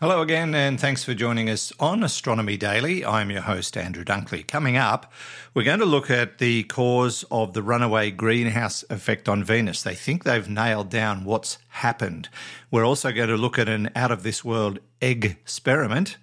[0.00, 3.04] Hello again, and thanks for joining us on Astronomy Daily.
[3.04, 4.48] I'm your host, Andrew Dunkley.
[4.48, 5.12] Coming up,
[5.52, 9.82] we're going to look at the cause of the runaway greenhouse effect on Venus.
[9.82, 12.30] They think they've nailed down what's happened.
[12.70, 16.16] We're also going to look at an out of this world egg experiment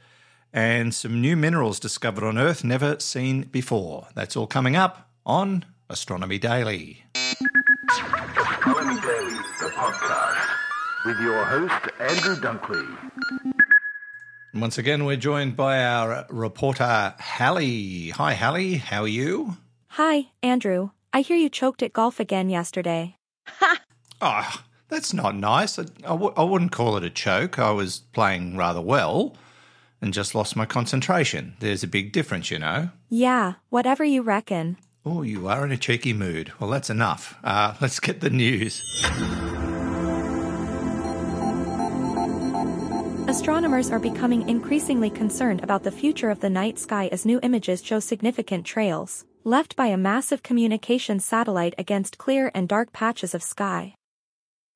[0.51, 4.07] and some new minerals discovered on Earth never seen before.
[4.15, 7.03] That's all coming up on Astronomy Daily.
[7.91, 10.47] Astronomy Daily, the podcast,
[11.05, 13.56] with your host, Andrew Dunkley.
[14.59, 18.09] Once again, we're joined by our reporter, Hallie.
[18.09, 18.75] Hi, Hallie.
[18.77, 19.57] How are you?
[19.89, 20.89] Hi, Andrew.
[21.13, 23.15] I hear you choked at golf again yesterday.
[24.19, 25.77] Oh, that's not nice.
[25.77, 27.59] I I w- I wouldn't call it a choke.
[27.59, 29.35] I was playing rather well
[30.01, 31.55] and just lost my concentration.
[31.59, 32.89] There's a big difference, you know.
[33.09, 34.77] Yeah, whatever you reckon.
[35.05, 36.51] Oh, you are in a cheeky mood.
[36.59, 37.35] Well, that's enough.
[37.43, 38.81] Uh, let's get the news.
[43.37, 47.83] Astronomers are becoming increasingly concerned about the future of the night sky as new images
[47.85, 53.43] show significant trails, left by a massive communications satellite against clear and dark patches of
[53.43, 53.93] sky.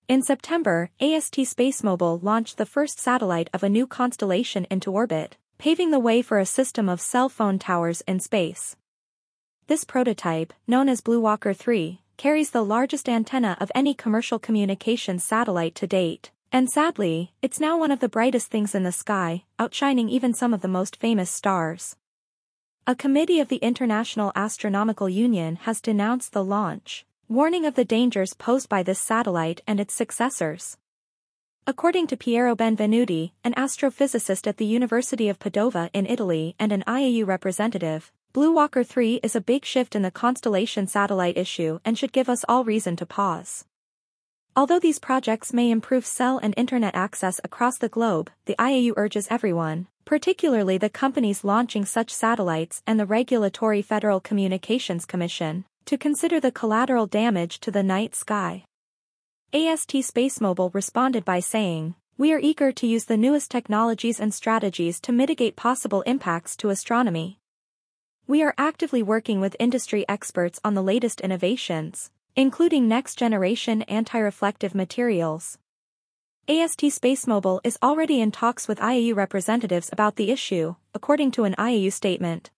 [0.07, 5.89] In September, AST SpaceMobile launched the first satellite of a new constellation into orbit, paving
[5.89, 8.75] the way for a system of cell phone towers in space.
[9.65, 15.23] This prototype, known as Blue Walker 3, carries the largest antenna of any commercial communications
[15.23, 19.43] satellite to date, and sadly, it's now one of the brightest things in the sky,
[19.57, 21.95] outshining even some of the most famous stars.
[22.85, 28.33] A committee of the International Astronomical Union has denounced the launch, warning of the dangers
[28.33, 30.77] posed by this satellite and its successors.
[31.65, 36.83] According to Piero Benvenuti, an astrophysicist at the University of Padova in Italy and an
[36.87, 41.97] IAU representative, Blue Walker 3 is a big shift in the constellation satellite issue and
[41.97, 43.65] should give us all reason to pause.
[44.53, 49.29] Although these projects may improve cell and internet access across the globe, the IAU urges
[49.29, 56.41] everyone, particularly the companies launching such satellites and the Regulatory Federal Communications Commission, to consider
[56.41, 58.65] the collateral damage to the night sky.
[59.53, 64.99] AST SpaceMobile responded by saying, We are eager to use the newest technologies and strategies
[65.01, 67.39] to mitigate possible impacts to astronomy.
[68.27, 75.57] We are actively working with industry experts on the latest innovations, including next-generation anti-reflective materials.
[76.47, 81.55] AST SpaceMobile is already in talks with IAU representatives about the issue, according to an
[81.57, 82.51] IAU statement.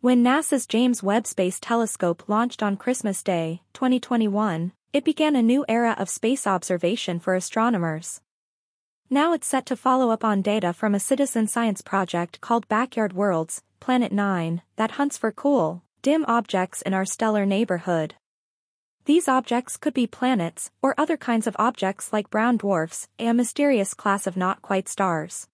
[0.00, 5.64] When NASA's James Webb Space Telescope launched on Christmas Day, 2021, it began a new
[5.68, 8.20] era of space observation for astronomers.
[9.10, 13.12] Now it's set to follow up on data from a citizen science project called Backyard
[13.12, 18.14] Worlds, Planet 9, that hunts for cool, dim objects in our stellar neighborhood.
[19.06, 23.94] These objects could be planets, or other kinds of objects like brown dwarfs, a mysterious
[23.94, 25.46] class of not-quite stars.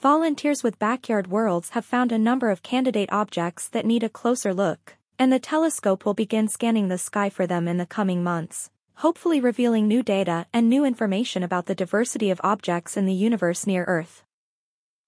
[0.00, 4.52] Volunteers with Backyard Worlds have found a number of candidate objects that need a closer
[4.52, 8.70] look, and the telescope will begin scanning the sky for them in the coming months,
[8.96, 13.66] hopefully revealing new data and new information about the diversity of objects in the universe
[13.66, 14.24] near Earth.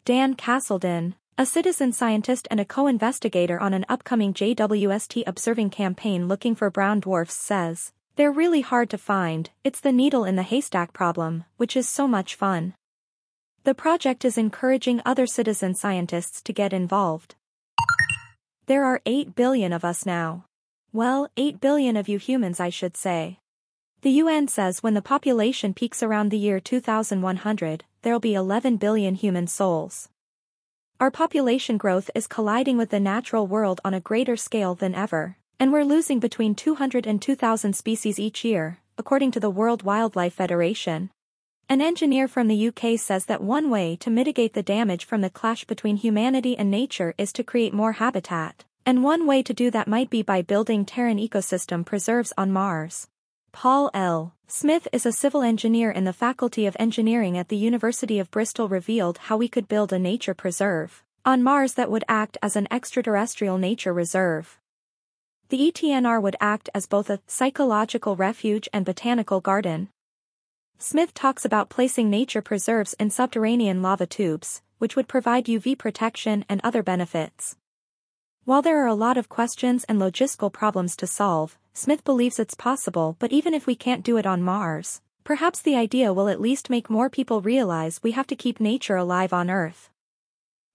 [0.06, 6.54] Dan Caselden, a citizen scientist and a co-investigator on an upcoming JWST observing campaign looking
[6.54, 10.92] for brown dwarfs says, They're really hard to find, it's the needle in the haystack
[10.92, 12.74] problem, which is so much fun.
[13.64, 17.36] The project is encouraging other citizen scientists to get involved.
[18.66, 20.44] There are 8 billion of us now.
[20.92, 23.38] Well, 8 billion of you humans I should say.
[24.02, 29.14] The UN says when the population peaks around the year 2100, there'll be 11 billion
[29.14, 30.10] human souls.
[31.00, 35.38] Our population growth is colliding with the natural world on a greater scale than ever,
[35.58, 40.34] and we're losing between 200 and 2,000 species each year, according to the World Wildlife
[40.34, 41.08] Federation.
[41.70, 45.30] An engineer from the UK says that one way to mitigate the damage from the
[45.30, 49.70] clash between humanity and nature is to create more habitat, and one way to do
[49.70, 53.08] that might be by building Terran ecosystem preserves on Mars.
[53.52, 54.34] Paul L.
[54.46, 58.68] Smith is a civil engineer in the Faculty of Engineering at the University of Bristol
[58.68, 62.66] revealed how we could build a nature preserve on Mars that would act as an
[62.70, 64.58] extraterrestrial nature reserve.
[65.50, 69.90] The ETNR would act as both a psychological refuge and botanical garden,
[70.82, 76.42] Smith talks about placing nature preserves in subterranean lava tubes, which would provide UV protection
[76.48, 77.54] and other benefits.
[78.50, 82.56] While there are a lot of questions and logistical problems to solve, Smith believes it's
[82.56, 86.40] possible but even if we can't do it on Mars, perhaps the idea will at
[86.40, 89.88] least make more people realize we have to keep nature alive on Earth.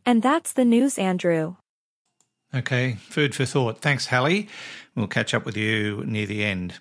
[0.06, 1.58] And that's the news, Andrew.
[2.56, 3.80] Okay, food for thought.
[3.80, 4.48] Thanks, Hallie.
[4.96, 6.76] We'll catch up with you near the end.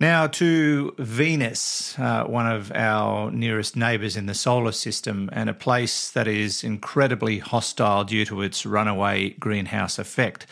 [0.00, 5.54] Now to Venus, uh, one of our nearest neighbours in the solar system, and a
[5.54, 10.46] place that is incredibly hostile due to its runaway greenhouse effect.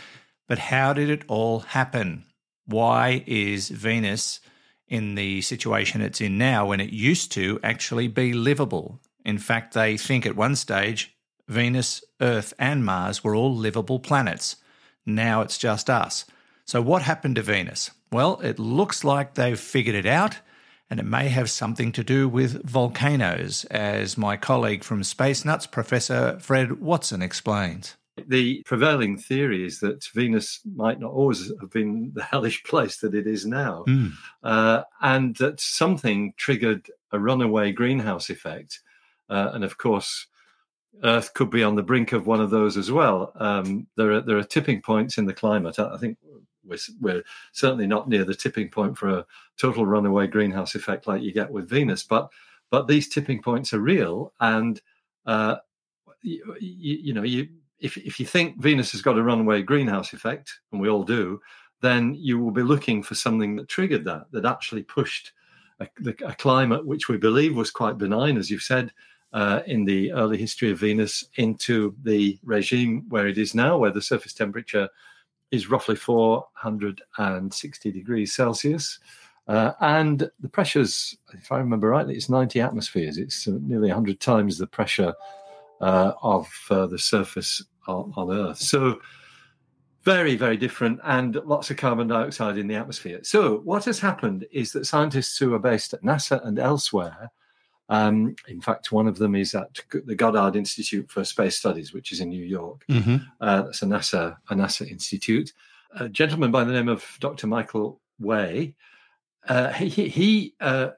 [0.49, 2.25] But how did it all happen?
[2.65, 4.41] Why is Venus
[4.89, 9.01] in the situation it's in now when it used to actually be livable?
[9.25, 11.15] In fact, they think at one stage
[11.47, 14.57] Venus, Earth, and Mars were all livable planets.
[15.05, 16.25] Now it's just us.
[16.65, 17.93] So, what happened to Venus?
[18.13, 20.37] Well, it looks like they've figured it out,
[20.89, 25.67] and it may have something to do with volcanoes, as my colleague from Space Nuts,
[25.67, 27.97] Professor Fred Watson, explains.
[28.17, 33.15] The prevailing theory is that Venus might not always have been the hellish place that
[33.15, 34.13] it is now, mm.
[34.43, 38.81] uh, and that something triggered a runaway greenhouse effect.
[39.29, 40.27] Uh, and of course,
[41.03, 43.33] Earth could be on the brink of one of those as well.
[43.37, 45.79] Um, there are there are tipping points in the climate.
[45.79, 46.17] I think
[46.67, 47.23] we're, we're
[47.53, 49.27] certainly not near the tipping point for a
[49.59, 52.31] total runaway greenhouse effect like you get with Venus, but
[52.71, 54.81] but these tipping points are real, and
[55.25, 55.57] uh,
[56.23, 57.49] you, you, you know you
[57.79, 61.41] if if you think Venus has got a runaway greenhouse effect, and we all do,
[61.83, 65.33] then you will be looking for something that triggered that, that actually pushed
[65.81, 65.89] a,
[66.25, 68.93] a climate which we believe was quite benign, as you've said,
[69.33, 73.91] uh, in the early history of Venus, into the regime where it is now, where
[73.91, 74.89] the surface temperature
[75.51, 78.99] is roughly 460 degrees Celsius.
[79.49, 83.17] Uh, and the pressures, if I remember rightly, it's 90 atmospheres.
[83.17, 85.15] It's nearly 100 times the pressure
[85.81, 88.59] uh, of uh, the surface on, on, Earth.
[88.59, 89.01] So,
[90.03, 93.21] very, very different, and lots of carbon dioxide in the atmosphere.
[93.23, 97.31] So, what has happened is that scientists who are based at NASA and elsewhere
[97.89, 102.13] um, in fact, one of them is at the Goddard Institute for Space Studies, which
[102.13, 102.85] is in New York.
[102.89, 103.17] Mm-hmm.
[103.41, 105.53] Uh, that's a NASA, a NASA institute.
[105.99, 107.47] A gentleman by the name of Dr.
[107.47, 108.75] Michael Way,
[109.49, 110.91] uh, he, he uh,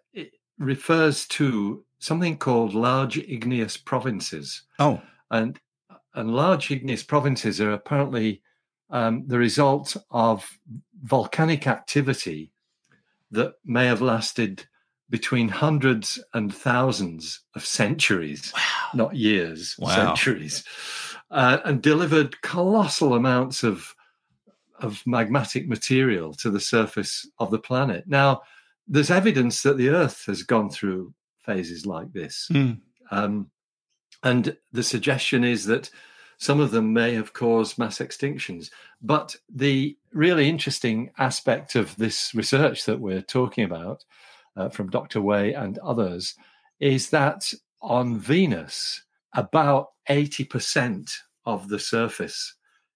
[0.58, 4.62] refers to something called large igneous provinces.
[4.78, 5.58] Oh, and
[6.14, 8.42] and large igneous provinces are apparently
[8.90, 10.58] um, the result of
[11.02, 12.50] volcanic activity
[13.30, 14.66] that may have lasted
[15.10, 18.88] between hundreds and thousands of centuries, wow.
[18.94, 19.88] not years, wow.
[19.94, 20.64] centuries,
[21.30, 23.94] uh, and delivered colossal amounts of
[24.80, 28.04] of magmatic material to the surface of the planet.
[28.06, 28.42] Now,
[28.86, 32.78] there's evidence that the Earth has gone through phases like this, mm.
[33.10, 33.50] um,
[34.22, 35.90] and the suggestion is that
[36.38, 38.70] some of them may have caused mass extinctions.
[39.02, 44.04] But the really interesting aspect of this research that we're talking about
[44.56, 45.20] uh, from Dr.
[45.20, 46.34] Way and others
[46.80, 49.02] is that on Venus,
[49.34, 51.10] about 80%
[51.44, 52.54] of the surface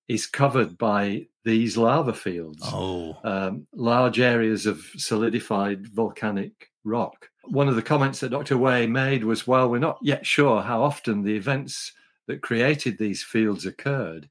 [0.08, 2.62] is covered by these lava fields.
[2.64, 3.16] Oh.
[3.24, 7.28] Um, large areas of solidified volcanic rock.
[7.44, 8.56] One of the comments that Dr.
[8.56, 11.92] Way made was, well, we're not yet sure how often the events
[12.28, 14.28] that created these fields occurred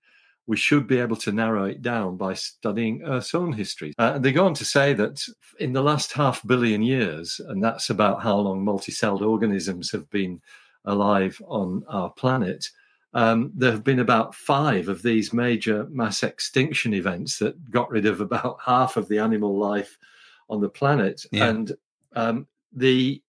[0.48, 3.94] we should be able to narrow it down by studying Earth's own history.
[3.98, 5.24] Uh, they go on to say that
[5.60, 10.42] in the last half billion years, and that's about how long multicelled organisms have been
[10.86, 12.68] alive on our planet,
[13.14, 18.06] um, there have been about five of these major mass extinction events that got rid
[18.06, 19.98] of about half of the animal life
[20.50, 21.24] on the planet.
[21.32, 21.50] Yeah.
[21.50, 21.72] And
[22.16, 23.22] um, the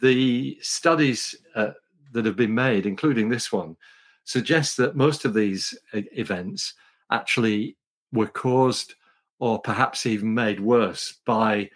[0.00, 1.70] the studies uh,
[2.12, 3.76] that have been made, including this one,
[4.24, 6.74] suggests that most of these events
[7.10, 7.76] actually
[8.12, 8.94] were caused
[9.38, 11.68] or perhaps even made worse by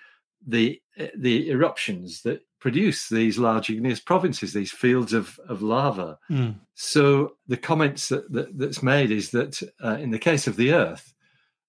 [0.47, 0.81] the
[1.17, 6.19] the eruptions that produce these large igneous provinces, these fields of, of lava.
[6.31, 6.57] Mm.
[6.75, 10.73] So the comments that, that, that's made is that uh, in the case of the
[10.73, 11.12] Earth,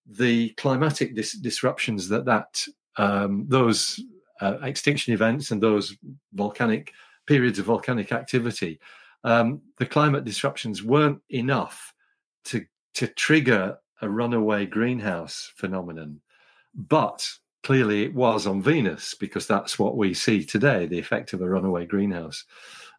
[0.07, 2.65] the climatic dis- disruptions that that
[2.98, 4.01] um, those
[4.39, 5.96] uh, extinction events and those
[6.34, 6.93] volcanic
[7.25, 8.79] periods of volcanic activity
[9.24, 11.93] um, the climate disruptions weren't enough
[12.45, 16.21] to to trigger a runaway greenhouse phenomenon,
[16.74, 17.27] but
[17.63, 21.50] clearly it was on Venus because that's what we see today: the effect of a
[21.50, 22.45] runaway greenhouse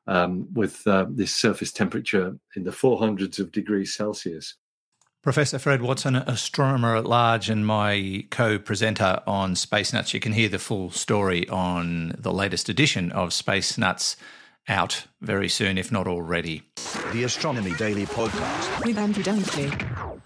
[0.07, 4.55] um, with uh, this surface temperature in the 400s of degrees Celsius.
[5.23, 10.15] Professor Fred Watson, astronomer at large and my co presenter on Space Nuts.
[10.15, 14.17] You can hear the full story on the latest edition of Space Nuts
[14.69, 16.63] out very soon, if not already.
[17.13, 20.21] The Astronomy Daily Podcast with Andrew Dunkley.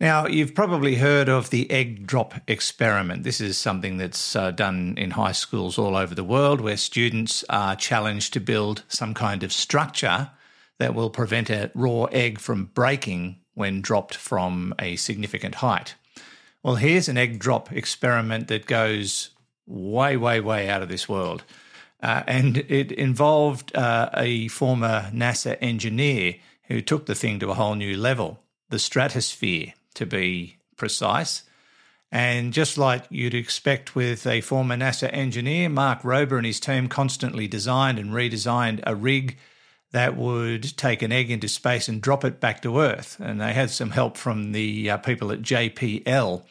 [0.00, 3.24] Now, you've probably heard of the egg drop experiment.
[3.24, 7.44] This is something that's uh, done in high schools all over the world where students
[7.50, 10.30] are challenged to build some kind of structure
[10.78, 15.96] that will prevent a raw egg from breaking when dropped from a significant height.
[16.62, 19.30] Well, here's an egg drop experiment that goes
[19.66, 21.42] way, way, way out of this world.
[22.00, 27.54] Uh, and it involved uh, a former NASA engineer who took the thing to a
[27.54, 31.42] whole new level, the stratosphere to be precise.
[32.10, 36.88] And just like you'd expect with a former NASA engineer, Mark Rober and his team
[36.88, 39.36] constantly designed and redesigned a rig
[39.90, 43.16] that would take an egg into space and drop it back to Earth.
[43.18, 46.44] And they had some help from the uh, people at JPL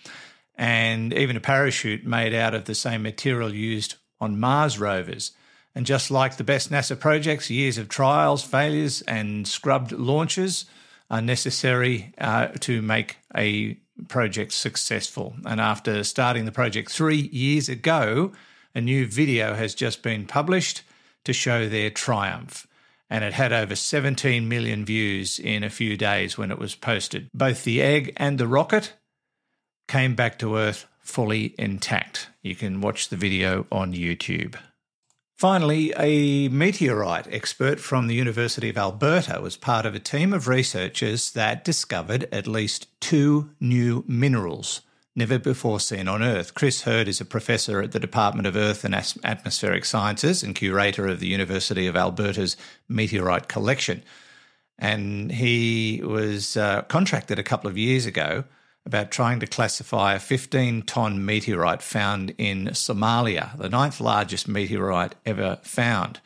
[0.58, 5.32] and even a parachute made out of the same material used on Mars rovers.
[5.76, 10.66] And just like the best NASA projects, years of trials, failures, and scrubbed launches
[11.10, 15.36] are necessary uh, to make a project successful.
[15.46, 18.32] And after starting the project three years ago,
[18.74, 20.84] a new video has just been published
[21.26, 22.68] to show their triumph.
[23.10, 27.30] And it had over 17 million views in a few days when it was posted.
[27.34, 28.94] Both the egg and the rocket
[29.88, 32.28] came back to Earth fully intact.
[32.42, 34.56] You can watch the video on YouTube.
[35.38, 40.48] Finally, a meteorite expert from the University of Alberta was part of a team of
[40.48, 44.82] researchers that discovered at least two new minerals
[45.16, 46.54] never before seen on Earth.
[46.54, 51.08] Chris Herd is a professor at the Department of Earth and Atmospheric Sciences and curator
[51.08, 54.04] of the University of Alberta's meteorite collection.
[54.78, 58.44] And he was uh, contracted a couple of years ago
[58.88, 65.14] about trying to classify a 15 ton meteorite found in Somalia, the ninth largest meteorite
[65.26, 66.22] ever found.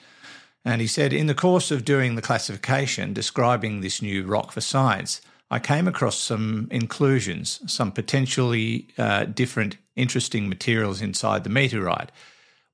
[0.64, 4.62] And he said, in the course of doing the classification, describing this new rock for
[4.62, 12.12] science, I came across some inclusions, some potentially uh, different, interesting materials inside the meteorite.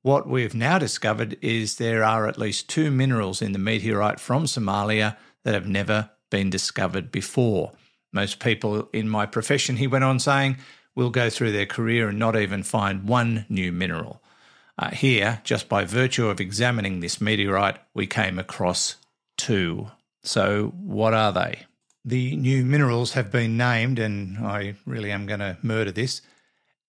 [0.02, 4.44] What we've now discovered is there are at least two minerals in the meteorite from
[4.44, 7.72] Somalia that have never been discovered before.
[8.18, 10.58] Most people in my profession, he went on saying,
[10.96, 14.24] will go through their career and not even find one new mineral.
[14.80, 18.96] Uh, here, just by virtue of examining this meteorite, we came across
[19.38, 19.92] two.
[20.24, 21.60] So, what are they?
[22.04, 26.24] The new minerals have been named, and I really am going to murder this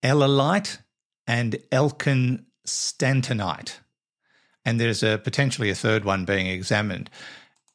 [0.02, 0.78] elaliite
[1.26, 3.75] and Elkin Stantonite.
[4.64, 7.11] And there's a potentially a third one being examined.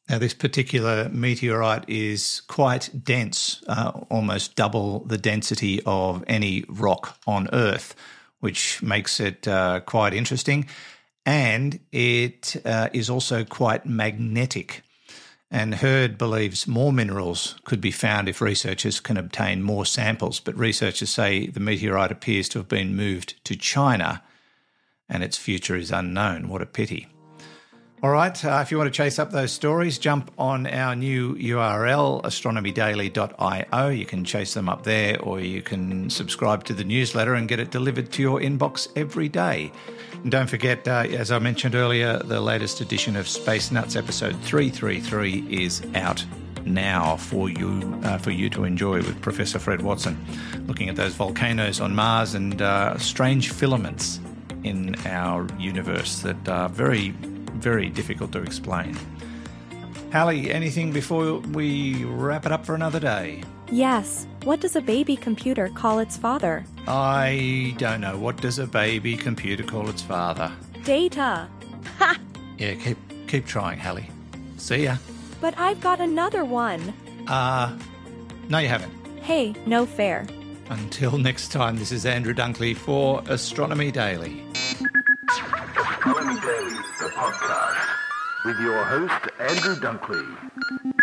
[0.08, 7.18] Now, this particular meteorite is quite dense, uh, almost double the density of any rock
[7.26, 7.94] on Earth,
[8.40, 10.66] which makes it uh, quite interesting.
[11.24, 14.82] And it uh, is also quite magnetic.
[15.50, 20.38] And Herd believes more minerals could be found if researchers can obtain more samples.
[20.38, 24.22] But researchers say the meteorite appears to have been moved to China
[25.08, 26.48] and its future is unknown.
[26.48, 27.06] What a pity.
[28.04, 28.44] All right.
[28.44, 33.88] Uh, if you want to chase up those stories, jump on our new URL, astronomydaily.io.
[33.88, 37.60] You can chase them up there, or you can subscribe to the newsletter and get
[37.60, 39.72] it delivered to your inbox every day.
[40.22, 44.38] And don't forget, uh, as I mentioned earlier, the latest edition of Space Nuts episode
[44.42, 46.22] 333 is out
[46.66, 50.22] now for you uh, for you to enjoy with Professor Fred Watson,
[50.66, 54.20] looking at those volcanoes on Mars and uh, strange filaments
[54.62, 57.14] in our universe that are very
[57.64, 58.94] very difficult to explain.
[60.12, 63.42] Hallie, anything before we wrap it up for another day?
[63.72, 64.26] Yes.
[64.44, 66.66] What does a baby computer call its father?
[66.86, 68.18] I don't know.
[68.18, 70.52] What does a baby computer call its father?
[70.84, 71.48] Data.
[71.98, 72.18] Ha!
[72.58, 74.10] Yeah, keep keep trying, Hallie.
[74.58, 74.98] See ya.
[75.40, 76.92] But I've got another one.
[77.26, 77.76] Uh,
[78.50, 78.92] no, you haven't.
[79.22, 80.26] Hey, no fair.
[80.68, 84.43] Until next time, this is Andrew Dunkley for Astronomy Daily.
[86.06, 87.86] Astronomy Daily, the podcast,
[88.44, 90.93] with your host, Andrew Dunkley.